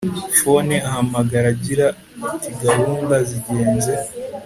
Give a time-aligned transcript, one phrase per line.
[0.39, 1.85] phone ahamagara agira
[2.31, 3.93] atigahunda zigenze